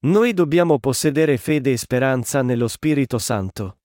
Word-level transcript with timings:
Noi 0.00 0.32
dobbiamo 0.32 0.78
possedere 0.78 1.38
fede 1.38 1.72
e 1.72 1.76
speranza 1.76 2.40
nello 2.42 2.68
Spirito 2.68 3.18
Santo. 3.18 3.78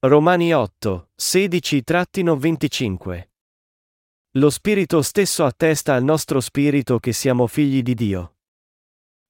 Romani 0.00 0.52
8, 0.52 1.12
16-25 1.18 3.28
Lo 4.32 4.50
Spirito 4.50 5.00
stesso 5.00 5.46
attesta 5.46 5.94
al 5.94 6.04
nostro 6.04 6.40
spirito 6.40 6.98
che 6.98 7.14
siamo 7.14 7.46
figli 7.46 7.80
di 7.80 7.94
Dio. 7.94 8.34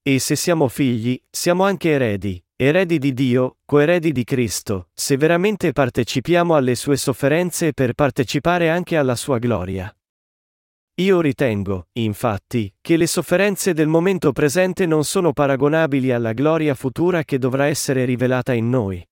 E 0.03 0.19
se 0.19 0.35
siamo 0.35 0.67
figli, 0.67 1.23
siamo 1.31 1.63
anche 1.63 1.91
eredi, 1.91 2.45
eredi 2.57 2.99
di 2.99 3.15
Dio, 3.15 3.59
coeredi 3.67 4.11
di 4.11 4.25
Cristo, 4.25 4.89
se 4.95 5.17
veramente 5.17 5.71
partecipiamo 5.71 6.57
alle 6.57 6.75
sue 6.75 6.97
sofferenze 6.97 7.73
per 7.73 7.95
partecipare 7.95 8.69
anche 8.69 8.97
alla 8.97 9.15
sua 9.15 9.39
gloria. 9.39 9.95
Io 11.01 11.23
ritengo, 11.23 11.87
infatti, 11.93 12.71
che 12.79 12.99
le 12.99 13.07
sofferenze 13.07 13.73
del 13.73 13.89
momento 13.89 14.33
presente 14.33 14.85
non 14.85 15.03
sono 15.05 15.33
paragonabili 15.33 16.13
alla 16.13 16.35
gloria 16.35 16.75
futura 16.75 17.25
che 17.25 17.39
dovrà 17.39 17.65
essere 17.69 18.05
rivelata 18.05 18.53
in 18.53 18.69
noi. 18.69 19.03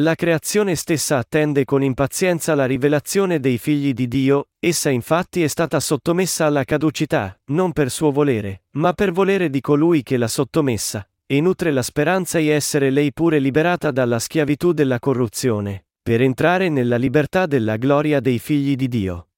La 0.00 0.14
creazione 0.14 0.74
stessa 0.74 1.16
attende 1.16 1.64
con 1.64 1.82
impazienza 1.82 2.54
la 2.54 2.66
rivelazione 2.66 3.40
dei 3.40 3.56
figli 3.56 3.94
di 3.94 4.06
Dio, 4.06 4.48
essa 4.58 4.90
infatti 4.90 5.42
è 5.42 5.46
stata 5.46 5.80
sottomessa 5.80 6.44
alla 6.44 6.64
caducità, 6.64 7.40
non 7.52 7.72
per 7.72 7.90
suo 7.90 8.10
volere, 8.10 8.64
ma 8.72 8.92
per 8.92 9.12
volere 9.12 9.48
di 9.48 9.62
colui 9.62 10.02
che 10.02 10.18
l'ha 10.18 10.28
sottomessa, 10.28 11.08
e 11.24 11.40
nutre 11.40 11.70
la 11.70 11.82
speranza 11.82 12.38
di 12.38 12.50
essere 12.50 12.90
lei 12.90 13.14
pure 13.14 13.38
liberata 13.38 13.92
dalla 13.92 14.18
schiavitù 14.18 14.72
della 14.72 14.98
corruzione, 14.98 15.86
per 16.02 16.20
entrare 16.20 16.68
nella 16.68 16.96
libertà 16.96 17.46
della 17.46 17.78
gloria 17.78 18.20
dei 18.20 18.38
figli 18.38 18.76
di 18.76 18.88
Dio. 18.88 19.28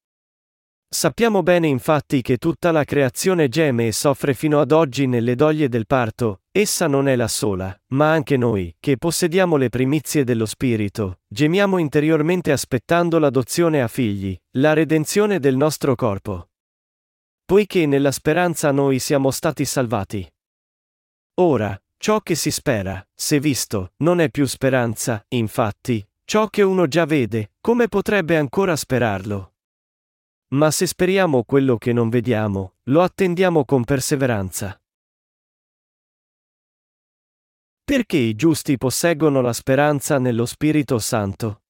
Sappiamo 0.95 1.43
bene 1.43 1.66
infatti 1.66 2.23
che 2.23 2.37
tutta 2.37 2.71
la 2.71 2.84
creazione 2.84 3.48
geme 3.48 3.89
e 3.89 3.93
soffre 3.93 4.33
fino 4.33 4.60
ad 4.60 4.71
oggi 4.71 5.09
nelle 5.09 5.35
doglie 5.35 5.68
del 5.68 5.87
parto, 5.87 6.43
essa 6.52 6.87
non 6.87 7.09
è 7.09 7.16
la 7.16 7.27
sola, 7.27 7.77
ma 7.88 8.13
anche 8.13 8.37
noi, 8.37 8.77
che 8.79 8.96
possediamo 8.96 9.57
le 9.57 9.71
primizie 9.71 10.23
dello 10.23 10.46
Spirito, 10.46 11.18
gemiamo 11.27 11.79
interiormente 11.79 12.52
aspettando 12.52 13.18
l'adozione 13.18 13.83
a 13.83 13.88
figli, 13.88 14.41
la 14.52 14.73
redenzione 14.73 15.41
del 15.41 15.57
nostro 15.57 15.96
corpo. 15.96 16.51
Poiché 17.45 17.87
nella 17.87 18.13
speranza 18.13 18.71
noi 18.71 19.01
siamo 19.01 19.33
stati 19.33 19.65
salvati. 19.65 20.24
Ora, 21.40 21.77
ciò 21.96 22.21
che 22.21 22.37
si 22.37 22.52
spera, 22.52 23.05
se 23.13 23.40
visto, 23.40 23.95
non 23.96 24.21
è 24.21 24.30
più 24.30 24.46
speranza, 24.46 25.24
infatti, 25.30 26.07
ciò 26.24 26.46
che 26.46 26.63
uno 26.63 26.87
già 26.87 27.05
vede, 27.05 27.51
come 27.61 27.88
potrebbe 27.88 28.37
ancora 28.37 28.77
sperarlo? 28.77 29.54
Ma 30.48 30.70
se 30.70 30.87
speriamo 30.87 31.45
quello 31.45 31.78
che 31.78 31.92
non 31.92 32.09
vediamo, 32.09 32.74
lo 32.84 33.02
attendiamo 33.02 33.64
con 33.64 33.84
perseveranza. 33.84 34.80
Perché 37.84 38.16
i 38.16 38.34
giusti 38.34 38.78
posseggono 38.78 39.40
la 39.40 39.52
speranza 39.52 40.18
nello 40.18 40.46
Spirito 40.46 40.98
Santo? 40.98 41.65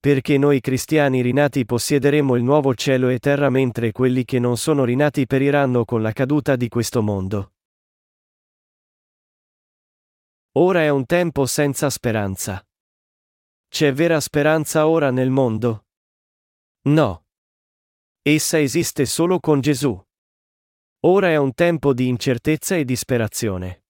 Perché 0.00 0.36
noi 0.36 0.60
cristiani 0.60 1.22
rinati 1.22 1.64
possiederemo 1.64 2.34
il 2.34 2.42
nuovo 2.42 2.74
cielo 2.74 3.08
e 3.08 3.20
terra 3.20 3.48
mentre 3.50 3.92
quelli 3.92 4.24
che 4.24 4.40
non 4.40 4.56
sono 4.56 4.82
rinati 4.84 5.26
periranno 5.26 5.84
con 5.84 6.02
la 6.02 6.10
caduta 6.10 6.56
di 6.56 6.68
questo 6.68 7.02
mondo. 7.02 7.52
Ora 10.56 10.80
è 10.80 10.88
un 10.88 11.06
tempo 11.06 11.46
senza 11.46 11.88
speranza. 11.88 12.66
C'è 13.68 13.92
vera 13.92 14.20
speranza 14.20 14.88
ora 14.88 15.12
nel 15.12 15.30
mondo? 15.30 15.86
No. 16.88 17.21
Essa 18.24 18.60
esiste 18.60 19.04
solo 19.04 19.40
con 19.40 19.60
Gesù. 19.60 20.00
Ora 21.06 21.30
è 21.30 21.36
un 21.36 21.54
tempo 21.54 21.92
di 21.92 22.06
incertezza 22.06 22.76
e 22.76 22.84
disperazione. 22.84 23.86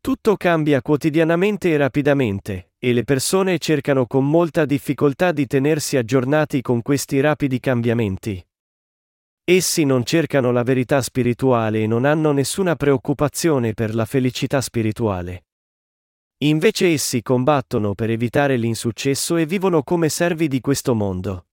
Tutto 0.00 0.36
cambia 0.36 0.80
quotidianamente 0.80 1.68
e 1.70 1.76
rapidamente, 1.76 2.72
e 2.78 2.94
le 2.94 3.04
persone 3.04 3.58
cercano 3.58 4.06
con 4.06 4.26
molta 4.26 4.64
difficoltà 4.64 5.30
di 5.30 5.46
tenersi 5.46 5.98
aggiornati 5.98 6.62
con 6.62 6.80
questi 6.80 7.20
rapidi 7.20 7.60
cambiamenti. 7.60 8.42
Essi 9.44 9.84
non 9.84 10.04
cercano 10.04 10.50
la 10.50 10.62
verità 10.62 11.02
spirituale 11.02 11.82
e 11.82 11.86
non 11.86 12.06
hanno 12.06 12.32
nessuna 12.32 12.76
preoccupazione 12.76 13.74
per 13.74 13.94
la 13.94 14.06
felicità 14.06 14.62
spirituale. 14.62 15.44
Invece 16.44 16.92
essi 16.92 17.20
combattono 17.20 17.92
per 17.94 18.08
evitare 18.08 18.56
l'insuccesso 18.56 19.36
e 19.36 19.44
vivono 19.44 19.82
come 19.82 20.08
servi 20.08 20.48
di 20.48 20.62
questo 20.62 20.94
mondo. 20.94 21.48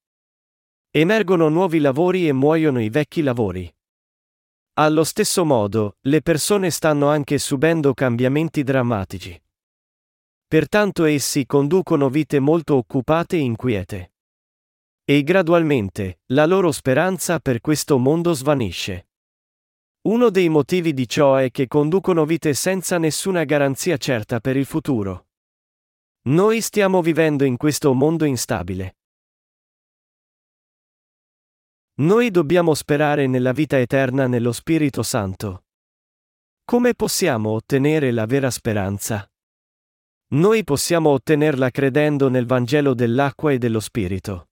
Emergono 0.94 1.47
nuovi 1.47 1.79
lavori 1.79 2.28
e 2.28 2.34
muoiono 2.34 2.81
i 2.81 2.90
vecchi 2.90 3.22
lavori. 3.22 3.74
Allo 4.74 5.06
stesso 5.06 5.46
modo, 5.46 5.96
le 6.02 6.22
persone 6.22 6.69
stanno 6.69 7.07
anche 7.07 7.38
subendo 7.38 7.94
cambiamenti 7.94 8.62
drammatici. 8.62 9.41
Pertanto 10.46 11.06
essi 11.06 11.46
conducono 11.46 12.09
vite 12.09 12.40
molto 12.40 12.75
occupate 12.75 13.38
e 13.38 13.40
inquiete. 13.40 14.13
E 15.06 15.24
gradualmente, 15.24 16.19
la 16.34 16.46
loro 16.46 16.74
speranza 16.74 17.40
per 17.40 17.62
questo 17.62 17.97
mondo 17.97 18.34
svanisce. 18.34 19.08
Uno 20.02 20.29
dei 20.29 20.50
motivi 20.50 20.94
di 20.94 21.08
ciò 21.08 21.35
è 21.35 21.52
che 21.52 21.68
conducono 21.68 22.25
vite 22.25 22.53
senza 22.53 22.97
nessuna 22.97 23.46
garanzia 23.46 23.96
certa 23.96 24.41
per 24.41 24.58
il 24.58 24.66
futuro. 24.66 25.28
Noi 26.23 26.59
stiamo 26.59 27.02
vivendo 27.02 27.46
in 27.46 27.56
questo 27.56 27.94
mondo 27.94 28.25
instabile. 28.25 28.97
Noi 31.96 32.31
dobbiamo 32.31 32.74
sperare 32.74 33.28
nella 33.28 33.52
vita 33.52 33.78
eterna 33.78 34.25
nello 34.25 34.53
Spirito 34.53 35.03
Santo. 35.03 35.66
Come 36.63 36.96
possiamo 36.96 37.50
ottenere 37.52 38.12
la 38.12 38.25
vera 38.25 38.50
speranza? 38.50 39.29
Noi 40.29 40.63
possiamo 40.63 41.09
ottenerla 41.09 41.69
credendo 41.69 42.29
nel 42.29 42.46
Vangelo 42.46 42.94
dell'acqua 42.94 43.52
e 43.52 43.57
dello 43.57 43.81
Spirito. 43.81 44.47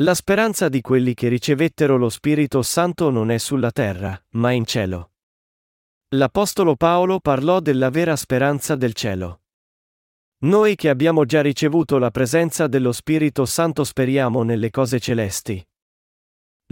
La 0.00 0.14
speranza 0.14 0.68
di 0.68 0.80
quelli 0.80 1.14
che 1.14 1.28
ricevettero 1.28 1.96
lo 1.96 2.08
Spirito 2.08 2.62
Santo 2.62 3.10
non 3.10 3.30
è 3.30 3.38
sulla 3.38 3.70
terra, 3.70 4.20
ma 4.30 4.50
in 4.50 4.66
cielo. 4.66 5.12
L'Apostolo 6.14 6.74
Paolo 6.74 7.20
parlò 7.20 7.60
della 7.60 7.88
vera 7.88 8.16
speranza 8.16 8.74
del 8.74 8.94
cielo. 8.94 9.42
Noi 10.38 10.74
che 10.74 10.88
abbiamo 10.88 11.24
già 11.24 11.40
ricevuto 11.40 11.98
la 11.98 12.10
presenza 12.10 12.66
dello 12.66 12.90
Spirito 12.90 13.46
Santo 13.46 13.84
speriamo 13.84 14.42
nelle 14.42 14.70
cose 14.70 14.98
celesti. 14.98 15.64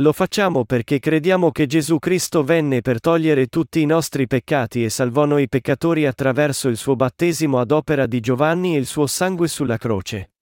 Lo 0.01 0.15
facciamo 0.15 0.65
perché 0.65 0.99
crediamo 0.99 1.51
che 1.51 1.67
Gesù 1.67 1.99
Cristo 1.99 2.43
venne 2.43 2.81
per 2.81 3.01
togliere 3.01 3.49
tutti 3.49 3.83
i 3.83 3.87
nostri 3.87 4.27
peccati 4.27 4.83
e 4.83 4.89
salvò 4.89 5.27
noi 5.27 5.47
peccatori 5.47 6.07
attraverso 6.07 6.69
il 6.69 6.79
suo 6.79 6.97
battesimo 6.97 7.61
ad 7.61 7.71
opera 7.71 8.07
di 8.07 8.19
Giovanni 8.21 8.77
e 8.77 8.79
il 8.79 8.87
suo 8.87 9.07
sangue 9.07 9.47
sulla 9.47 9.77
croce. 9.77 10.33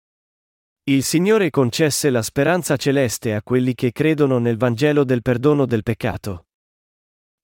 Il 0.85 1.03
Signore 1.03 1.51
concesse 1.51 2.09
la 2.09 2.23
speranza 2.23 2.77
celeste 2.77 3.35
a 3.35 3.43
quelli 3.43 3.75
che 3.75 3.91
credono 3.91 4.39
nel 4.39 4.57
Vangelo 4.57 5.03
del 5.03 5.23
perdono 5.23 5.67
del 5.67 5.83
peccato. 5.83 6.48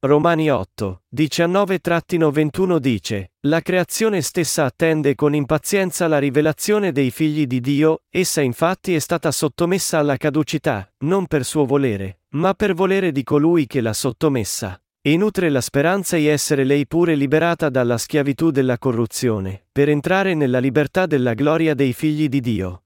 Romani 0.07 0.51
8, 0.51 1.05
19-21 1.17 2.77
dice, 2.77 3.33
La 3.47 3.63
creazione 3.63 4.21
stessa 4.21 4.67
attende 4.67 5.15
con 5.15 5.35
impazienza 5.35 6.07
la 6.09 6.19
rivelazione 6.19 6.93
dei 6.93 7.11
figli 7.11 7.47
di 7.47 7.59
Dio, 7.59 8.03
essa 8.11 8.43
infatti 8.43 8.95
è 8.95 8.99
stata 8.99 9.33
sottomessa 9.33 10.01
alla 10.01 10.19
caducità, 10.19 10.93
non 11.05 11.27
per 11.27 11.47
suo 11.47 11.65
volere, 11.65 12.21
ma 12.33 12.53
per 12.53 12.75
volere 12.75 13.13
di 13.13 13.23
colui 13.23 13.67
che 13.67 13.81
l'ha 13.81 13.95
sottomessa, 13.95 14.79
e 15.01 15.17
nutre 15.17 15.49
la 15.49 15.63
speranza 15.63 16.17
di 16.17 16.27
essere 16.27 16.65
lei 16.65 16.87
pure 16.87 17.15
liberata 17.15 17.71
dalla 17.71 17.97
schiavitù 17.97 18.51
della 18.51 18.77
corruzione, 18.77 19.69
per 19.73 19.89
entrare 19.89 20.35
nella 20.35 20.59
libertà 20.59 21.07
della 21.07 21.33
gloria 21.33 21.73
dei 21.73 21.95
figli 21.95 22.29
di 22.29 22.41
Dio. 22.41 22.83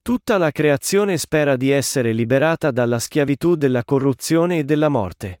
Tutta 0.00 0.38
la 0.38 0.50
creazione 0.52 1.18
spera 1.18 1.56
di 1.56 1.68
essere 1.68 2.12
liberata 2.12 2.70
dalla 2.70 2.98
schiavitù 2.98 3.56
della 3.56 3.84
corruzione 3.84 4.60
e 4.60 4.64
della 4.64 4.88
morte. 4.88 5.40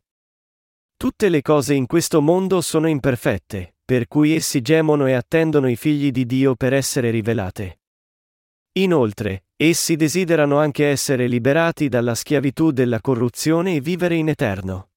Tutte 1.04 1.28
le 1.28 1.42
cose 1.42 1.74
in 1.74 1.84
questo 1.84 2.22
mondo 2.22 2.62
sono 2.62 2.86
imperfette, 2.86 3.74
per 3.84 4.08
cui 4.08 4.34
essi 4.34 4.62
gemono 4.62 5.04
e 5.04 5.12
attendono 5.12 5.68
i 5.68 5.76
figli 5.76 6.10
di 6.10 6.24
Dio 6.24 6.54
per 6.54 6.72
essere 6.72 7.10
rivelate. 7.10 7.80
Inoltre, 8.78 9.44
essi 9.54 9.96
desiderano 9.96 10.58
anche 10.58 10.86
essere 10.86 11.26
liberati 11.26 11.90
dalla 11.90 12.14
schiavitù 12.14 12.70
della 12.70 13.02
corruzione 13.02 13.74
e 13.74 13.80
vivere 13.82 14.14
in 14.14 14.30
eterno. 14.30 14.92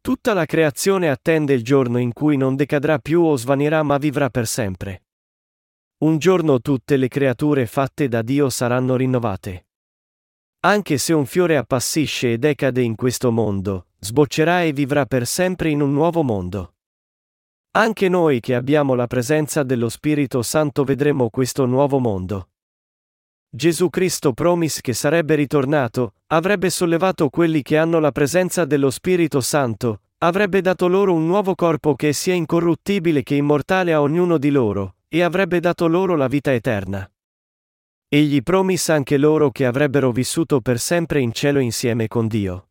Tutta 0.00 0.34
la 0.34 0.46
creazione 0.46 1.10
attende 1.10 1.52
il 1.52 1.64
giorno 1.64 1.98
in 1.98 2.12
cui 2.12 2.36
non 2.36 2.54
decadrà 2.54 3.00
più 3.00 3.22
o 3.22 3.34
svanirà 3.34 3.82
ma 3.82 3.98
vivrà 3.98 4.30
per 4.30 4.46
sempre. 4.46 5.02
Un 6.04 6.18
giorno 6.18 6.60
tutte 6.60 6.96
le 6.96 7.08
creature 7.08 7.66
fatte 7.66 8.06
da 8.06 8.22
Dio 8.22 8.48
saranno 8.50 8.94
rinnovate. 8.94 9.67
Anche 10.68 10.98
se 10.98 11.14
un 11.14 11.24
fiore 11.24 11.56
appassisce 11.56 12.32
e 12.32 12.36
decade 12.36 12.82
in 12.82 12.94
questo 12.94 13.32
mondo, 13.32 13.86
sboccerà 14.00 14.64
e 14.64 14.74
vivrà 14.74 15.06
per 15.06 15.26
sempre 15.26 15.70
in 15.70 15.80
un 15.80 15.94
nuovo 15.94 16.22
mondo. 16.22 16.74
Anche 17.70 18.10
noi 18.10 18.40
che 18.40 18.54
abbiamo 18.54 18.92
la 18.92 19.06
presenza 19.06 19.62
dello 19.62 19.88
Spirito 19.88 20.42
Santo 20.42 20.84
vedremo 20.84 21.30
questo 21.30 21.64
nuovo 21.64 21.98
mondo. 22.00 22.50
Gesù 23.48 23.88
Cristo 23.88 24.34
promise 24.34 24.82
che 24.82 24.92
sarebbe 24.92 25.36
ritornato, 25.36 26.16
avrebbe 26.26 26.68
sollevato 26.68 27.30
quelli 27.30 27.62
che 27.62 27.78
hanno 27.78 27.98
la 27.98 28.12
presenza 28.12 28.66
dello 28.66 28.90
Spirito 28.90 29.40
Santo, 29.40 30.02
avrebbe 30.18 30.60
dato 30.60 30.86
loro 30.86 31.14
un 31.14 31.26
nuovo 31.26 31.54
corpo 31.54 31.94
che 31.94 32.12
sia 32.12 32.34
incorruttibile 32.34 33.22
che 33.22 33.36
immortale 33.36 33.94
a 33.94 34.02
ognuno 34.02 34.36
di 34.36 34.50
loro, 34.50 34.96
e 35.08 35.22
avrebbe 35.22 35.60
dato 35.60 35.86
loro 35.86 36.14
la 36.14 36.28
vita 36.28 36.52
eterna. 36.52 37.10
Egli 38.10 38.42
promise 38.42 38.90
anche 38.92 39.18
loro 39.18 39.50
che 39.50 39.66
avrebbero 39.66 40.12
vissuto 40.12 40.62
per 40.62 40.80
sempre 40.80 41.20
in 41.20 41.30
cielo 41.32 41.58
insieme 41.58 42.08
con 42.08 42.26
Dio. 42.26 42.70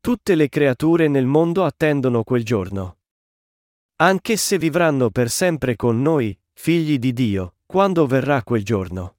Tutte 0.00 0.34
le 0.34 0.48
creature 0.48 1.06
nel 1.06 1.26
mondo 1.26 1.64
attendono 1.64 2.24
quel 2.24 2.44
giorno. 2.44 2.98
Anch'esse 3.96 4.58
vivranno 4.58 5.10
per 5.10 5.30
sempre 5.30 5.76
con 5.76 6.02
noi, 6.02 6.36
figli 6.54 6.98
di 6.98 7.12
Dio, 7.12 7.54
quando 7.66 8.04
verrà 8.08 8.42
quel 8.42 8.64
giorno. 8.64 9.18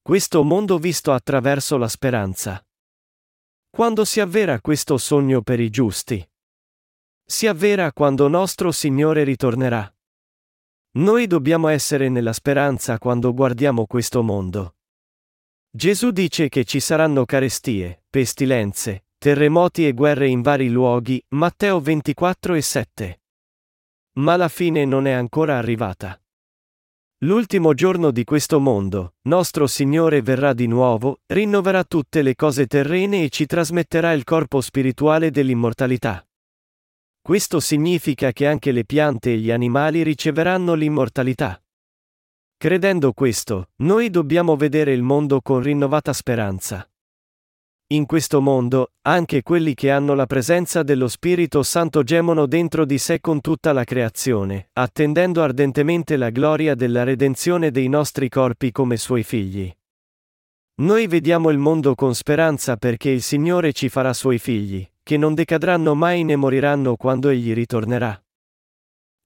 Questo 0.00 0.42
mondo 0.44 0.78
visto 0.78 1.12
attraverso 1.12 1.76
la 1.76 1.88
speranza. 1.88 2.66
Quando 3.68 4.06
si 4.06 4.20
avvera 4.20 4.62
questo 4.62 4.96
sogno 4.96 5.42
per 5.42 5.60
i 5.60 5.68
giusti? 5.68 6.26
Si 7.22 7.46
avvera 7.46 7.92
quando 7.92 8.28
nostro 8.28 8.72
Signore 8.72 9.24
ritornerà. 9.24 9.94
Noi 10.96 11.26
dobbiamo 11.26 11.66
essere 11.66 12.08
nella 12.08 12.32
speranza 12.32 12.98
quando 12.98 13.34
guardiamo 13.34 13.84
questo 13.84 14.22
mondo. 14.22 14.76
Gesù 15.68 16.12
dice 16.12 16.48
che 16.48 16.64
ci 16.64 16.78
saranno 16.78 17.24
carestie, 17.24 18.04
pestilenze, 18.08 19.06
terremoti 19.18 19.88
e 19.88 19.92
guerre 19.92 20.28
in 20.28 20.40
vari 20.40 20.68
luoghi, 20.68 21.20
Matteo 21.30 21.80
24 21.80 22.54
e 22.54 22.60
7. 22.60 23.20
Ma 24.18 24.36
la 24.36 24.46
fine 24.46 24.84
non 24.84 25.08
è 25.08 25.10
ancora 25.10 25.58
arrivata. 25.58 26.16
L'ultimo 27.24 27.74
giorno 27.74 28.12
di 28.12 28.22
questo 28.22 28.60
mondo, 28.60 29.14
nostro 29.22 29.66
Signore 29.66 30.22
verrà 30.22 30.52
di 30.52 30.68
nuovo, 30.68 31.22
rinnoverà 31.26 31.82
tutte 31.82 32.22
le 32.22 32.36
cose 32.36 32.66
terrene 32.66 33.24
e 33.24 33.30
ci 33.30 33.46
trasmetterà 33.46 34.12
il 34.12 34.22
corpo 34.22 34.60
spirituale 34.60 35.32
dell'immortalità. 35.32 36.24
Questo 37.26 37.58
significa 37.58 38.32
che 38.32 38.46
anche 38.46 38.70
le 38.70 38.84
piante 38.84 39.32
e 39.32 39.38
gli 39.38 39.50
animali 39.50 40.02
riceveranno 40.02 40.74
l'immortalità. 40.74 41.58
Credendo 42.58 43.14
questo, 43.14 43.70
noi 43.76 44.10
dobbiamo 44.10 44.56
vedere 44.56 44.92
il 44.92 45.00
mondo 45.00 45.40
con 45.40 45.62
rinnovata 45.62 46.12
speranza. 46.12 46.86
In 47.94 48.04
questo 48.04 48.42
mondo, 48.42 48.90
anche 49.06 49.42
quelli 49.42 49.72
che 49.72 49.90
hanno 49.90 50.12
la 50.12 50.26
presenza 50.26 50.82
dello 50.82 51.08
Spirito 51.08 51.62
Santo 51.62 52.02
gemono 52.02 52.44
dentro 52.44 52.84
di 52.84 52.98
sé 52.98 53.22
con 53.22 53.40
tutta 53.40 53.72
la 53.72 53.84
creazione, 53.84 54.68
attendendo 54.74 55.42
ardentemente 55.42 56.18
la 56.18 56.28
gloria 56.28 56.74
della 56.74 57.04
redenzione 57.04 57.70
dei 57.70 57.88
nostri 57.88 58.28
corpi 58.28 58.70
come 58.70 58.98
suoi 58.98 59.22
figli. 59.22 59.74
Noi 60.82 61.06
vediamo 61.06 61.48
il 61.48 61.56
mondo 61.56 61.94
con 61.94 62.14
speranza 62.14 62.76
perché 62.76 63.08
il 63.08 63.22
Signore 63.22 63.72
ci 63.72 63.88
farà 63.88 64.12
suoi 64.12 64.38
figli, 64.38 64.86
che 65.04 65.18
non 65.18 65.34
decadranno 65.34 65.94
mai 65.94 66.24
né 66.24 66.34
moriranno 66.34 66.96
quando 66.96 67.28
Egli 67.28 67.52
ritornerà. 67.52 68.20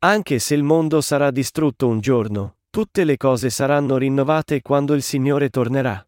Anche 0.01 0.39
se 0.41 0.55
il 0.55 0.65
mondo 0.65 1.01
sarà 1.01 1.31
distrutto 1.31 1.87
un 1.87 2.01
giorno, 2.01 2.57
tutte 2.69 3.05
le 3.05 3.17
cose 3.17 3.49
saranno 3.49 3.97
rinnovate 3.97 4.61
quando 4.61 4.95
il 4.95 5.03
Signore 5.03 5.49
tornerà. 5.49 6.07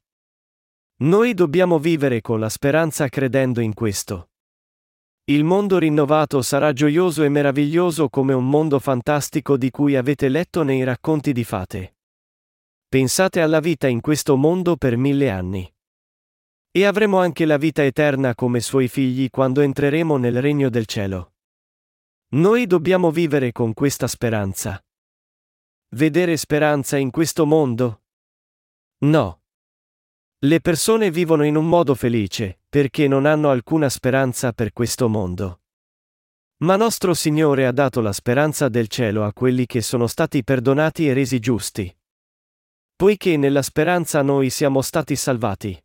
Noi 1.03 1.35
dobbiamo 1.35 1.79
vivere 1.79 2.21
con 2.21 2.41
la 2.41 2.49
speranza 2.49 3.09
credendo 3.09 3.61
in 3.61 3.73
questo. 3.73 4.31
Il 5.25 5.45
mondo 5.45 5.79
rinnovato 5.79 6.43
sarà 6.43 6.73
gioioso 6.73 7.23
e 7.23 7.29
meraviglioso 7.29 8.09
come 8.09 8.35
un 8.35 8.49
mondo 8.49 8.81
fantastico 8.81 9.57
di 9.57 9.71
cui 9.71 9.95
avete 9.95 10.29
letto 10.29 10.65
nei 10.65 10.83
racconti 10.83 11.33
di 11.33 11.45
fate. 11.45 11.95
Pensate 12.89 13.41
alla 13.41 13.61
vita 13.61 13.87
in 13.87 14.01
questo 14.01 14.37
mondo 14.37 14.77
per 14.77 14.97
mille 14.97 15.31
anni. 15.31 15.73
E 16.73 16.85
avremo 16.85 17.19
anche 17.19 17.47
la 17.47 17.57
vita 17.57 17.85
eterna 17.85 18.37
come 18.37 18.61
suoi 18.61 18.87
figli 18.87 19.29
quando 19.29 19.61
entreremo 19.61 20.17
nel 20.17 20.41
regno 20.41 20.69
del 20.69 20.87
cielo. 20.87 21.35
Noi 22.33 22.69
dobbiamo 22.69 23.11
vivere 23.11 23.51
con 23.51 23.75
questa 23.75 24.07
speranza. 24.07 24.81
Vedere 25.97 26.37
speranza 26.37 26.97
in 26.97 27.11
questo 27.11 27.45
mondo? 27.45 28.05
No. 28.99 29.43
Le 30.39 30.61
persone 30.61 31.11
vivono 31.11 31.45
in 31.45 31.57
un 31.57 31.69
modo 31.69 31.97
felice, 31.97 32.61
perché 32.69 33.09
non 33.09 33.27
hanno 33.27 33.51
alcuna 33.51 33.89
speranza 33.89 34.53
per 34.53 34.73
questo 34.73 35.09
mondo. 35.09 35.63
Ma 36.59 36.77
nostro 36.77 37.15
Signore 37.15 37.67
ha 37.67 37.73
dato 37.73 38.01
la 38.01 38.13
speranza 38.13 38.69
del 38.69 38.87
cielo 38.87 39.25
a 39.25 39.33
quelli 39.33 39.67
che 39.67 39.83
sono 39.83 40.07
stati 40.07 40.45
perdonati 40.45 41.09
e 41.09 41.15
resi 41.15 41.41
giusti. 41.41 41.93
Poiché 42.95 43.37
nella 43.37 43.63
speranza 43.63 44.23
noi 44.23 44.51
siamo 44.51 44.83
stati 44.83 45.17
salvati. 45.17 45.83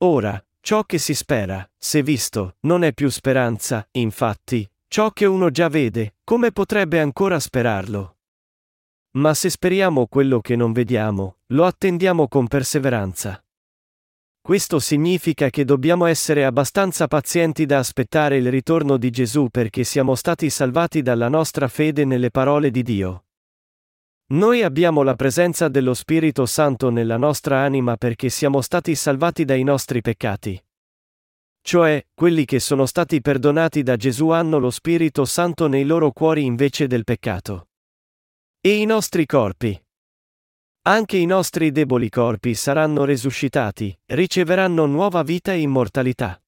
Ora, 0.00 0.40
ciò 0.60 0.84
che 0.84 0.96
si 0.98 1.12
spera, 1.12 1.68
se 1.76 2.04
visto, 2.04 2.56
non 2.60 2.84
è 2.84 2.92
più 2.92 3.08
speranza, 3.08 3.84
infatti, 3.92 4.68
ciò 4.86 5.10
che 5.10 5.24
uno 5.24 5.50
già 5.50 5.68
vede, 5.68 6.18
come 6.22 6.52
potrebbe 6.52 7.00
ancora 7.00 7.40
sperarlo? 7.40 8.18
Ma 9.16 9.34
se 9.34 9.50
speriamo 9.50 10.06
quello 10.06 10.40
che 10.40 10.54
non 10.54 10.72
vediamo, 10.72 11.38
lo 11.46 11.64
attendiamo 11.64 12.28
con 12.28 12.46
perseveranza. 12.46 13.42
Questo 14.40 14.78
significa 14.78 15.50
che 15.50 15.64
dobbiamo 15.64 16.06
essere 16.06 16.44
abbastanza 16.44 17.08
pazienti 17.08 17.66
da 17.66 17.78
aspettare 17.78 18.36
il 18.36 18.50
ritorno 18.50 18.98
di 18.98 19.10
Gesù 19.10 19.48
perché 19.50 19.82
siamo 19.82 20.14
stati 20.14 20.48
salvati 20.48 21.02
dalla 21.02 21.28
nostra 21.28 21.66
fede 21.66 22.04
nelle 22.04 22.30
parole 22.30 22.70
di 22.70 22.84
Dio. 22.84 23.24
Noi 24.30 24.62
abbiamo 24.62 25.02
la 25.02 25.14
presenza 25.14 25.68
dello 25.68 25.94
Spirito 25.94 26.44
Santo 26.44 26.90
nella 26.90 27.16
nostra 27.16 27.60
anima 27.60 27.96
perché 27.96 28.28
siamo 28.28 28.60
stati 28.60 28.94
salvati 28.94 29.44
dai 29.44 29.62
nostri 29.62 30.02
peccati. 30.02 30.62
Cioè, 31.62 32.06
quelli 32.14 32.44
che 32.44 32.60
sono 32.60 32.84
stati 32.86 33.20
perdonati 33.20 33.82
da 33.82 33.96
Gesù 33.96 34.28
hanno 34.28 34.58
lo 34.58 34.70
Spirito 34.70 35.24
Santo 35.24 35.66
nei 35.66 35.84
loro 35.84 36.12
cuori 36.12 36.44
invece 36.44 36.86
del 36.86 37.04
peccato. 37.04 37.68
E 38.60 38.76
i 38.76 38.84
nostri 38.84 39.24
corpi, 39.24 39.80
anche 40.88 41.18
i 41.18 41.26
nostri 41.26 41.70
deboli 41.70 42.08
corpi 42.08 42.54
saranno 42.54 43.04
resuscitati, 43.04 43.94
riceveranno 44.06 44.86
nuova 44.86 45.22
vita 45.22 45.52
e 45.52 45.60
immortalità. 45.60 46.40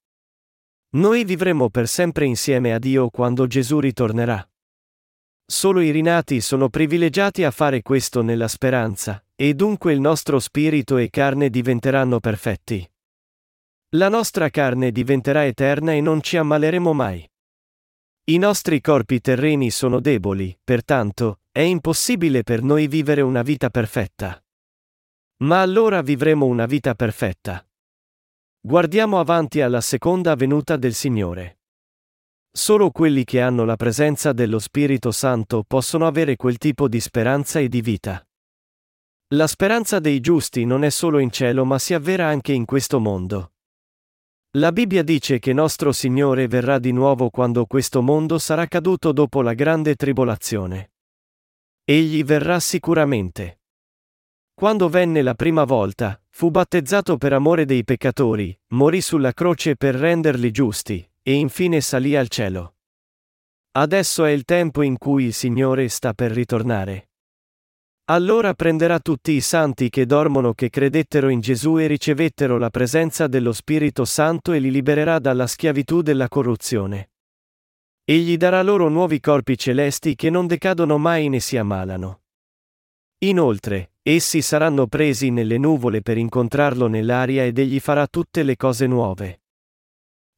Noi 0.97 1.25
vivremo 1.25 1.69
per 1.69 1.87
sempre 1.87 2.25
insieme 2.25 2.73
a 2.73 2.79
Dio 2.79 3.11
quando 3.11 3.47
Gesù 3.47 3.81
ritornerà. 3.81 4.43
Solo 5.51 5.81
i 5.81 5.91
rinati 5.91 6.41
sono 6.41 6.69
privilegiati 6.69 7.43
a 7.43 7.51
fare 7.51 7.83
questo 7.83 8.23
nella 8.23 8.47
speranza, 8.47 9.21
e 9.35 9.53
dunque 9.55 9.93
il 9.93 9.99
nostro 9.99 10.39
spirito 10.39 10.97
e 10.97 11.11
carne 11.11 11.51
diventeranno 11.51 12.21
perfetti. 12.21 12.89
La 13.97 14.09
nostra 14.09 14.49
carne 14.49 14.93
diventerà 14.93 15.45
eterna 15.45 15.91
e 15.91 16.01
non 16.01 16.23
ci 16.23 16.37
ammaleremo 16.37 16.93
mai. 16.93 17.29
I 18.27 18.39
nostri 18.39 18.81
corpi 18.81 19.21
terreni 19.21 19.73
sono 19.73 19.99
deboli, 19.99 20.57
pertanto, 20.63 21.41
è 21.51 21.63
impossibile 21.63 22.45
per 22.45 22.63
noi 22.63 22.87
vivere 22.87 23.21
una 23.21 23.43
vita 23.43 23.71
perfetta. 23.71 24.41
Ma 25.39 25.63
allora 25.63 26.01
vivremo 26.01 26.47
una 26.47 26.67
vita 26.67 26.95
perfetta. 26.95 27.69
Guardiamo 28.61 29.19
avanti 29.19 29.61
alla 29.63 29.81
seconda 29.81 30.37
venuta 30.37 30.77
del 30.77 30.95
Signore. 30.95 31.60
Solo 32.53 32.91
quelli 32.91 33.23
che 33.25 33.41
hanno 33.41 33.65
la 33.65 33.77
presenza 33.77 34.33
dello 34.33 34.59
Spirito 34.59 35.13
Santo 35.13 35.63
possono 35.65 36.07
avere 36.07 36.35
quel 36.35 36.59
tipo 36.59 36.89
di 36.89 36.99
speranza 36.99 37.61
e 37.61 37.69
di 37.69 37.81
vita. 37.81 38.27
La 39.35 39.47
speranza 39.47 40.01
dei 40.01 40.19
giusti 40.19 40.65
non 40.65 40.83
è 40.83 40.91
solo 40.91 41.21
in 41.21 41.31
cielo 41.31 41.65
ma 41.65 41.79
si 41.79 41.95
avvera 41.95 42.27
anche 42.27 42.53
in 42.53 42.65
questo 42.65 42.99
mondo. 42.99 43.53
La 44.55 44.73
Bibbia 44.73 45.05
dice 45.05 45.39
che 45.39 45.53
nostro 45.53 45.93
Signore 45.93 46.49
verrà 46.49 46.81
di 46.81 46.91
nuovo 46.91 47.31
quando 47.31 47.67
questo 47.67 48.03
mondo 48.03 48.37
sarà 48.41 48.67
caduto 48.67 49.13
dopo 49.13 49.43
la 49.43 49.55
grande 49.55 49.95
tribolazione. 49.95 50.91
Egli 51.85 52.25
verrà 52.25 52.59
sicuramente. 52.59 53.61
Quando 54.53 54.89
venne 54.89 55.23
la 55.23 55.35
prima 55.35 55.63
volta, 55.63 56.21
fu 56.29 56.51
battezzato 56.51 57.17
per 57.17 57.33
amore 57.33 57.65
dei 57.65 57.85
peccatori, 57.85 58.59
morì 58.71 59.01
sulla 59.01 59.33
croce 59.33 59.77
per 59.77 59.95
renderli 59.95 60.51
giusti, 60.51 61.10
e 61.23 61.33
infine 61.35 61.81
salì 61.81 62.17
al 62.17 62.29
cielo. 62.29 62.77
Adesso 63.73 64.25
è 64.25 64.31
il 64.31 64.45
tempo 64.45 64.83
in 64.83 64.99
cui 64.99 65.25
il 65.25 65.33
Signore 65.33 65.89
sta 65.89 66.13
per 66.13 66.33
ritornare. 66.33 67.11
Allora 68.11 68.55
prenderà 68.55 68.99
tutti 68.99 69.31
i 69.31 69.41
santi 69.41 69.89
che 69.89 70.05
dormono 70.07 70.53
che 70.53 70.69
credettero 70.69 71.29
in 71.29 71.39
Gesù 71.39 71.79
e 71.79 71.87
ricevettero 71.87 72.59
la 72.59 72.69
presenza 72.69 73.29
dello 73.29 73.53
Spirito 73.53 74.05
Santo 74.05 74.53
e 74.53 74.59
li 74.59 74.73
libererà 74.73 75.21
dalla 75.21 75.47
schiavitù 75.47 76.03
della 76.03 76.29
corruzione. 76.29 77.11
Egli 78.05 78.37
darà 78.37 78.63
loro 78.63 78.89
nuovi 78.89 79.21
corpi 79.21 79.57
celesti 79.57 80.17
che 80.17 80.31
non 80.31 80.49
decadono 80.49 80.99
mai 80.99 81.29
né 81.29 81.39
si 81.39 81.57
ammalano. 81.57 82.23
Inoltre, 83.19 83.93
essi 84.03 84.43
saranno 84.43 84.89
presi 84.89 85.31
nelle 85.31 85.59
nuvole 85.59 86.03
per 86.03 86.19
incontrarlo 86.19 86.89
nell'aria 86.89 87.45
ed 87.45 87.59
egli 87.59 87.79
farà 87.79 88.09
tutte 88.09 88.43
le 88.43 88.57
cose 88.57 88.89
nuove. 88.89 89.40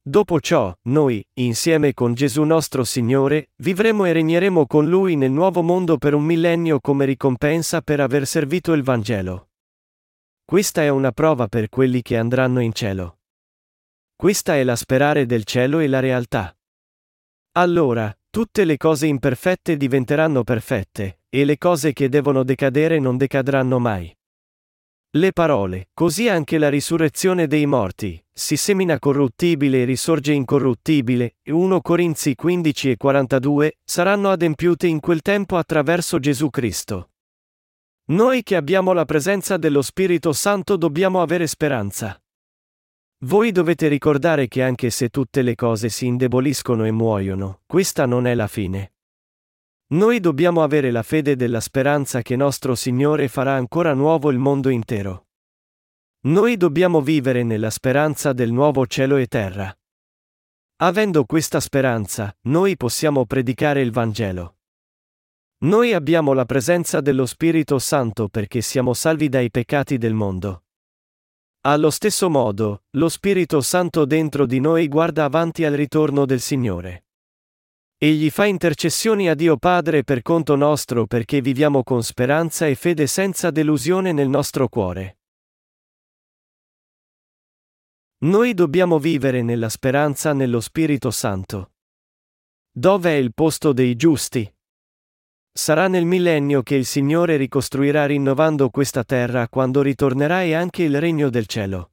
Dopo 0.05 0.41
ciò, 0.41 0.75
noi, 0.89 1.25
insieme 1.35 1.93
con 1.93 2.13
Gesù 2.13 2.43
nostro 2.43 2.83
Signore, 2.83 3.51
vivremo 3.61 4.03
e 4.03 4.11
regneremo 4.11 4.67
con 4.67 4.85
Lui 4.89 5.15
nel 5.15 5.31
nuovo 5.31 5.61
mondo 5.61 5.97
per 5.97 6.13
un 6.13 6.25
millennio 6.25 6.81
come 6.81 7.05
ricompensa 7.05 7.79
per 7.79 8.01
aver 8.01 8.27
servito 8.27 8.73
il 8.73 8.83
Vangelo. 8.83 9.51
Questa 10.43 10.81
è 10.81 10.89
una 10.89 11.13
prova 11.13 11.47
per 11.47 11.69
quelli 11.69 12.01
che 12.01 12.17
andranno 12.17 12.59
in 12.59 12.73
cielo. 12.73 13.19
Questa 14.13 14.55
è 14.57 14.63
la 14.65 14.75
sperare 14.75 15.25
del 15.25 15.45
cielo 15.45 15.79
e 15.79 15.87
la 15.87 16.01
realtà. 16.01 16.53
Allora, 17.53 18.13
tutte 18.29 18.65
le 18.65 18.75
cose 18.75 19.07
imperfette 19.07 19.77
diventeranno 19.77 20.43
perfette, 20.43 21.21
e 21.29 21.45
le 21.45 21.57
cose 21.57 21.93
che 21.93 22.09
devono 22.09 22.43
decadere 22.43 22.99
non 22.99 23.15
decadranno 23.15 23.79
mai. 23.79 24.13
Le 25.15 25.31
parole, 25.31 25.89
così 25.93 26.27
anche 26.27 26.57
la 26.57 26.69
risurrezione 26.69 27.45
dei 27.45 27.67
morti, 27.67 28.19
si 28.33 28.57
semina 28.57 28.97
corruttibile 28.97 29.83
e 29.83 29.85
risorge 29.85 30.33
incorruttibile, 30.33 31.35
1 31.43 31.81
Corinzi 31.81 32.33
15 32.33 32.89
e 32.89 32.97
42, 32.97 33.77
saranno 33.83 34.31
adempiute 34.31 34.87
in 34.87 34.99
quel 34.99 35.21
tempo 35.21 35.57
attraverso 35.57 36.17
Gesù 36.17 36.49
Cristo. 36.49 37.11
Noi 38.05 38.41
che 38.41 38.55
abbiamo 38.55 38.91
la 38.91 39.05
presenza 39.05 39.57
dello 39.57 39.83
Spirito 39.83 40.33
Santo 40.33 40.77
dobbiamo 40.77 41.21
avere 41.21 41.45
speranza. 41.45 42.19
Voi 43.25 43.51
dovete 43.51 43.87
ricordare 43.89 44.47
che 44.47 44.63
anche 44.63 44.89
se 44.89 45.09
tutte 45.09 45.43
le 45.43 45.53
cose 45.53 45.89
si 45.89 46.07
indeboliscono 46.07 46.85
e 46.85 46.91
muoiono, 46.91 47.59
questa 47.67 48.07
non 48.07 48.25
è 48.25 48.33
la 48.33 48.47
fine. 48.47 48.92
Noi 49.93 50.19
dobbiamo 50.19 50.63
avere 50.63 50.89
la 50.89 51.03
fede 51.03 51.35
della 51.35 51.59
speranza 51.59 52.23
che 52.23 52.35
nostro 52.35 52.73
Signore 52.73 53.27
farà 53.27 53.53
ancora 53.53 53.93
nuovo 53.93 54.31
il 54.31 54.39
mondo 54.39 54.69
intero. 54.69 55.27
Noi 56.21 56.57
dobbiamo 56.57 56.99
vivere 56.99 57.43
nella 57.43 57.69
speranza 57.69 58.33
del 58.33 58.51
nuovo 58.51 58.87
cielo 58.87 59.17
e 59.17 59.27
terra. 59.27 59.71
Avendo 60.77 61.25
questa 61.25 61.59
speranza, 61.59 62.35
noi 62.47 62.75
possiamo 62.75 63.27
predicare 63.27 63.81
il 63.81 63.91
Vangelo. 63.91 64.57
Noi 65.63 65.93
abbiamo 65.93 66.33
la 66.33 66.45
presenza 66.45 66.99
dello 66.99 67.27
Spirito 67.27 67.77
Santo 67.77 68.29
perché 68.29 68.61
siamo 68.61 68.95
salvi 68.95 69.29
dai 69.29 69.51
peccati 69.51 69.99
del 69.99 70.15
mondo. 70.15 70.63
Allo 71.65 71.91
stesso 71.91 72.31
modo, 72.31 72.85
lo 72.97 73.09
Spirito 73.09 73.61
Santo 73.61 74.05
dentro 74.05 74.47
di 74.47 74.59
noi 74.59 74.87
guarda 74.87 75.25
avanti 75.25 75.65
al 75.65 75.73
ritorno 75.73 76.25
del 76.25 76.39
Signore. 76.39 77.03
Egli 78.03 78.29
fa 78.31 78.43
intercessioni 78.43 79.29
a 79.29 79.33
Dio 79.33 79.55
Padre 79.55 80.03
per 80.03 80.23
conto 80.23 80.57
nostro 80.57 81.07
perché 81.07 81.39
viviamo 81.39 81.83
con 81.83 82.03
speranza 82.03 82.67
e 82.67 82.75
fede 82.75 83.07
senza 83.07 83.49
delusione 83.49 84.11
nel 84.11 84.27
nostro 84.27 84.67
cuore. 84.67 85.19
Noi 88.23 88.53
dobbiamo 88.53 88.99
vivere 88.99 89.41
nella 89.41 89.69
speranza 89.69 90.33
nello 90.33 90.59
Spirito 90.59 91.11
Santo. 91.11 91.75
Dove 92.69 93.11
è 93.11 93.15
il 93.15 93.33
posto 93.33 93.71
dei 93.71 93.95
giusti? 93.95 94.53
Sarà 95.53 95.87
nel 95.87 96.03
millennio 96.03 96.61
che 96.61 96.75
il 96.75 96.85
Signore 96.85 97.37
ricostruirà 97.37 98.05
rinnovando 98.05 98.69
questa 98.69 99.05
terra 99.05 99.47
quando 99.47 99.81
ritornerà 99.81 100.43
e 100.43 100.53
anche 100.55 100.83
il 100.83 100.99
regno 100.99 101.29
del 101.29 101.47
cielo. 101.47 101.92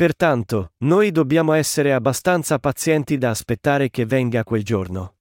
Pertanto, 0.00 0.72
noi 0.78 1.10
dobbiamo 1.10 1.52
essere 1.52 1.92
abbastanza 1.92 2.58
pazienti 2.58 3.18
da 3.18 3.28
aspettare 3.28 3.90
che 3.90 4.06
venga 4.06 4.44
quel 4.44 4.64
giorno. 4.64 5.16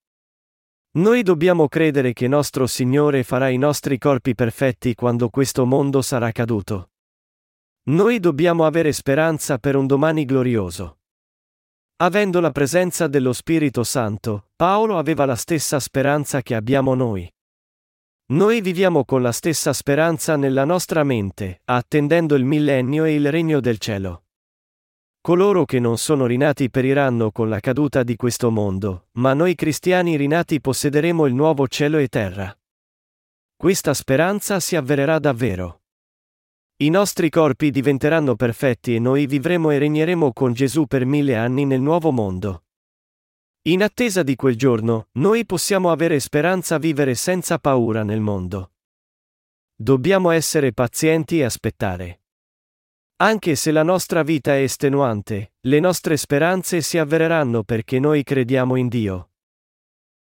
Noi 0.92 1.22
dobbiamo 1.22 1.68
credere 1.68 2.14
che 2.14 2.30
nostro 2.30 2.66
Signore 2.66 3.24
farà 3.24 3.50
i 3.50 3.58
nostri 3.58 3.98
corpi 3.98 4.36
perfetti 4.36 4.96
quando 4.96 5.28
questo 5.28 5.66
mondo 5.66 6.02
sarà 6.02 6.32
caduto. 6.32 6.92
Noi 7.90 8.22
dobbiamo 8.22 8.66
avere 8.66 8.94
speranza 8.94 9.58
per 9.58 9.76
un 9.76 9.86
domani 9.86 10.24
glorioso. 10.24 11.00
Avendo 11.98 12.40
la 12.40 12.52
presenza 12.52 13.08
dello 13.08 13.34
Spirito 13.34 13.84
Santo, 13.84 14.52
Paolo 14.56 14.98
aveva 14.98 15.26
la 15.26 15.36
stessa 15.36 15.82
speranza 15.82 16.42
che 16.42 16.56
abbiamo 16.56 16.94
noi. 16.94 17.30
Noi 18.28 18.62
viviamo 18.62 19.04
con 19.04 19.22
la 19.22 19.34
stessa 19.34 19.74
speranza 19.74 20.38
nella 20.38 20.64
nostra 20.64 21.04
mente, 21.04 21.64
attendendo 21.66 22.36
il 22.36 22.46
millennio 22.46 23.04
e 23.04 23.16
il 23.16 23.30
regno 23.30 23.60
del 23.60 23.78
cielo. 23.78 24.24
Coloro 25.30 25.64
che 25.64 25.78
non 25.80 26.00
sono 26.00 26.26
rinati 26.26 26.72
periranno 26.72 27.32
con 27.32 27.50
la 27.50 27.60
caduta 27.60 28.02
di 28.02 28.16
questo 28.16 28.50
mondo, 28.50 29.10
ma 29.12 29.36
noi 29.36 29.54
cristiani 29.54 30.18
rinati 30.18 30.60
possederemo 30.60 31.28
il 31.28 31.36
nuovo 31.36 31.68
cielo 31.68 32.00
e 32.00 32.08
terra. 32.08 32.52
Questa 33.56 33.94
speranza 33.94 34.60
si 34.60 34.76
avvererà 34.76 35.20
davvero. 35.20 35.84
I 36.78 36.90
nostri 36.90 37.30
corpi 37.30 37.70
diventeranno 37.70 38.36
perfetti 38.36 38.96
e 38.96 39.00
noi 39.00 39.28
vivremo 39.28 39.70
e 39.70 39.78
regneremo 39.78 40.34
con 40.34 40.54
Gesù 40.54 40.88
per 40.88 41.06
mille 41.06 41.36
anni 41.36 41.64
nel 41.64 41.82
nuovo 41.82 42.10
mondo. 42.10 42.64
In 43.68 43.84
attesa 43.84 44.24
di 44.24 44.36
quel 44.36 44.56
giorno, 44.56 45.10
noi 45.20 45.46
possiamo 45.46 45.92
avere 45.92 46.20
speranza 46.20 46.80
vivere 46.80 47.14
senza 47.14 47.60
paura 47.60 48.02
nel 48.02 48.20
mondo. 48.20 48.72
Dobbiamo 49.76 50.32
essere 50.32 50.74
pazienti 50.74 51.38
e 51.38 51.44
aspettare. 51.44 52.22
Anche 53.22 53.58
se 53.58 53.72
la 53.72 53.84
nostra 53.84 54.24
vita 54.24 54.54
è 54.54 54.62
estenuante, 54.62 55.52
le 55.60 55.82
nostre 55.82 56.16
speranze 56.16 56.80
si 56.80 56.98
avvereranno 56.98 57.64
perché 57.64 58.00
noi 58.00 58.24
crediamo 58.24 58.78
in 58.78 58.88
Dio. 58.88 59.32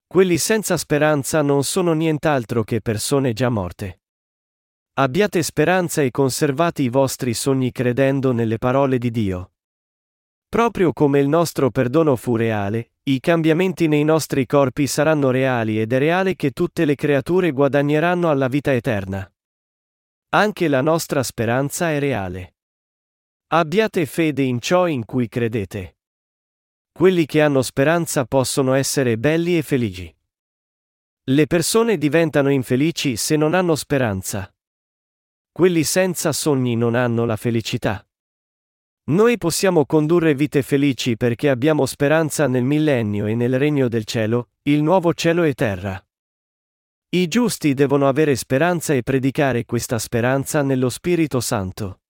Quelli 0.05 0.37
senza 0.37 0.77
speranza 0.77 1.41
non 1.43 1.63
sono 1.63 1.93
nient'altro 1.93 2.65
che 2.65 2.81
persone 2.81 3.35
già 3.35 3.51
morte. 3.51 4.01
Abbiate 4.95 5.45
speranza 5.45 6.03
e 6.03 6.11
conservate 6.11 6.83
i 6.83 6.89
vostri 6.89 7.35
sogni 7.35 7.71
credendo 7.71 8.33
nelle 8.33 8.59
parole 8.59 8.99
di 8.99 9.13
Dio. 9.13 9.53
Proprio 10.49 10.93
come 10.93 11.21
il 11.21 11.29
nostro 11.29 11.71
perdono 11.71 12.17
fu 12.17 12.35
reale, 12.35 12.95
i 13.05 13.21
cambiamenti 13.21 13.87
nei 13.87 14.03
nostri 14.03 14.45
corpi 14.45 14.89
saranno 14.89 15.31
reali 15.31 15.81
ed 15.81 15.93
è 15.93 15.99
reale 15.99 16.35
che 16.35 16.51
tutte 16.51 16.85
le 16.85 16.97
creature 16.97 17.53
guadagneranno 17.53 18.29
alla 18.29 18.49
vita 18.49 18.73
eterna. 18.73 19.31
Anche 20.31 20.67
la 20.67 20.81
nostra 20.81 21.23
speranza 21.23 21.93
è 21.93 22.01
reale. 22.01 22.55
Abbiate 23.51 24.05
fede 24.05 24.43
in 24.43 24.61
ciò 24.61 24.87
in 24.89 25.07
cui 25.07 25.27
credete. 25.27 25.97
Quelli 26.93 27.25
che 27.25 27.41
hanno 27.41 27.63
speranza 27.63 28.27
possono 28.27 28.75
essere 28.75 29.17
belli 29.17 29.57
e 29.57 29.63
felici. 29.63 30.15
Le 31.31 31.47
persone 31.47 31.97
diventano 31.97 32.51
infelici 32.51 33.17
se 33.17 33.37
non 33.37 33.55
hanno 33.55 33.75
speranza. 33.75 34.55
Quelli 35.51 35.83
senza 35.83 36.31
sogni 36.33 36.77
non 36.77 36.95
hanno 36.95 37.25
la 37.25 37.37
felicità. 37.37 38.07
Noi 39.05 39.39
possiamo 39.39 39.87
condurre 39.87 40.35
vite 40.35 40.61
felici 40.61 41.17
perché 41.17 41.49
abbiamo 41.49 41.87
speranza 41.87 42.47
nel 42.49 42.65
millennio 42.65 43.25
e 43.25 43.35
nel 43.35 43.59
regno 43.59 43.89
del 43.89 44.05
cielo, 44.05 44.51
il 44.65 44.83
nuovo 44.83 45.15
cielo 45.15 45.45
e 45.45 45.55
terra. 45.55 46.07
I 47.17 47.27
giusti 47.29 47.73
devono 47.73 48.09
avere 48.09 48.37
speranza 48.37 48.93
e 48.93 49.03
predicare 49.03 49.65
questa 49.65 49.99
speranza 49.99 50.61
nello 50.61 50.91
Spirito 50.91 51.41
Santo. 51.41 52.01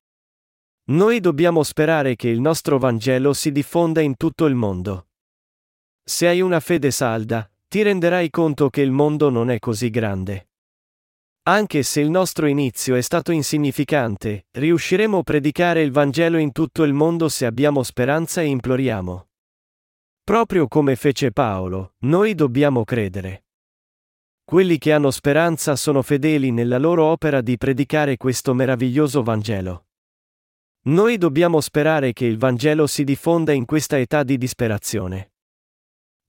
Noi 0.90 1.20
dobbiamo 1.20 1.62
sperare 1.64 2.16
che 2.16 2.28
il 2.28 2.40
nostro 2.40 2.78
Vangelo 2.78 3.34
si 3.34 3.52
diffonda 3.52 4.00
in 4.00 4.16
tutto 4.16 4.46
il 4.46 4.54
mondo. 4.54 5.08
Se 6.02 6.26
hai 6.26 6.40
una 6.40 6.60
fede 6.60 6.90
salda, 6.90 7.50
ti 7.68 7.82
renderai 7.82 8.30
conto 8.30 8.70
che 8.70 8.80
il 8.80 8.90
mondo 8.90 9.28
non 9.28 9.50
è 9.50 9.58
così 9.58 9.90
grande. 9.90 10.48
Anche 11.42 11.82
se 11.82 12.00
il 12.00 12.08
nostro 12.08 12.46
inizio 12.46 12.94
è 12.94 13.02
stato 13.02 13.32
insignificante, 13.32 14.46
riusciremo 14.50 15.18
a 15.18 15.22
predicare 15.22 15.82
il 15.82 15.90
Vangelo 15.90 16.38
in 16.38 16.52
tutto 16.52 16.84
il 16.84 16.94
mondo 16.94 17.28
se 17.28 17.44
abbiamo 17.44 17.82
speranza 17.82 18.40
e 18.40 18.46
imploriamo. 18.46 19.28
Proprio 20.24 20.68
come 20.68 20.96
fece 20.96 21.32
Paolo, 21.32 21.96
noi 22.00 22.34
dobbiamo 22.34 22.84
credere. 22.84 23.44
Quelli 24.42 24.78
che 24.78 24.94
hanno 24.94 25.10
speranza 25.10 25.76
sono 25.76 26.00
fedeli 26.00 26.50
nella 26.50 26.78
loro 26.78 27.04
opera 27.04 27.42
di 27.42 27.58
predicare 27.58 28.16
questo 28.16 28.54
meraviglioso 28.54 29.22
Vangelo. 29.22 29.87
Noi 30.82 31.18
dobbiamo 31.18 31.60
sperare 31.60 32.12
che 32.12 32.24
il 32.24 32.38
Vangelo 32.38 32.86
si 32.86 33.04
diffonda 33.04 33.52
in 33.52 33.64
questa 33.64 33.98
età 33.98 34.22
di 34.22 34.38
disperazione. 34.38 35.32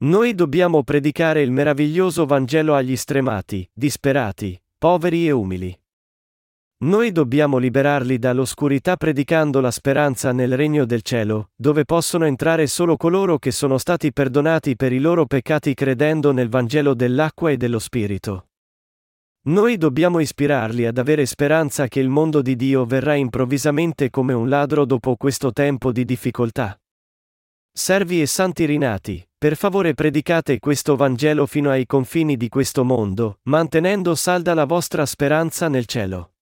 Noi 0.01 0.33
dobbiamo 0.33 0.83
predicare 0.83 1.41
il 1.41 1.51
meraviglioso 1.51 2.25
Vangelo 2.25 2.73
agli 2.73 2.95
stremati, 2.95 3.69
disperati, 3.73 4.61
poveri 4.77 5.27
e 5.27 5.31
umili. 5.31 5.79
Noi 6.81 7.11
dobbiamo 7.11 7.57
liberarli 7.57 8.17
dall'oscurità 8.17 8.95
predicando 8.95 9.59
la 9.59 9.71
speranza 9.71 10.31
nel 10.31 10.55
regno 10.55 10.85
del 10.85 11.01
cielo, 11.01 11.51
dove 11.55 11.83
possono 11.83 12.25
entrare 12.25 12.67
solo 12.67 12.95
coloro 12.95 13.37
che 13.37 13.51
sono 13.51 13.77
stati 13.77 14.13
perdonati 14.13 14.77
per 14.77 14.93
i 14.93 14.99
loro 14.99 15.25
peccati 15.25 15.73
credendo 15.73 16.31
nel 16.31 16.47
Vangelo 16.47 16.93
dell'acqua 16.93 17.51
e 17.51 17.57
dello 17.57 17.79
Spirito. 17.79 18.48
Noi 19.41 19.77
dobbiamo 19.77 20.19
ispirarli 20.19 20.85
ad 20.85 20.97
avere 20.97 21.25
speranza 21.25 21.87
che 21.87 22.01
il 22.01 22.09
mondo 22.09 22.41
di 22.41 22.57
Dio 22.57 22.85
verrà 22.85 23.15
improvvisamente 23.15 24.09
come 24.09 24.33
un 24.33 24.49
ladro 24.49 24.83
dopo 24.85 25.15
questo 25.15 25.53
tempo 25.53 25.93
di 25.93 26.03
difficoltà. 26.03 26.77
Servi 27.71 28.21
e 28.21 28.25
santi 28.25 28.65
rinati, 28.65 29.25
per 29.37 29.55
favore 29.55 29.93
predicate 29.93 30.59
questo 30.59 30.97
Vangelo 30.97 31.45
fino 31.45 31.69
ai 31.69 31.85
confini 31.85 32.35
di 32.35 32.49
questo 32.49 32.83
mondo, 32.83 33.39
mantenendo 33.43 34.13
salda 34.13 34.53
la 34.53 34.65
vostra 34.65 35.05
speranza 35.05 35.69
nel 35.69 35.85
cielo. 35.85 36.33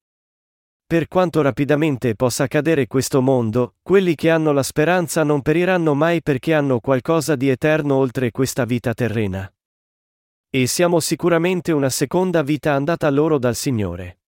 Per 0.87 1.07
quanto 1.07 1.41
rapidamente 1.41 2.15
possa 2.15 2.47
cadere 2.47 2.87
questo 2.87 3.21
mondo, 3.21 3.75
quelli 3.83 4.15
che 4.15 4.31
hanno 4.31 4.51
la 4.53 4.63
speranza 4.63 5.23
non 5.23 5.41
periranno 5.43 5.93
mai 5.93 6.23
perché 6.23 6.53
hanno 6.53 6.79
qualcosa 6.79 7.35
di 7.35 7.49
eterno 7.49 7.95
oltre 7.95 8.31
questa 8.31 8.65
vita 8.65 8.93
terrena. 8.93 9.51
E 10.57 10.65
siamo 10.65 10.99
sicuramente 10.99 11.71
una 11.71 11.91
seconda 11.91 12.41
vita 12.41 12.73
andata 12.73 13.07
loro 13.11 13.37
dal 13.37 13.53
Signore. 13.53 14.21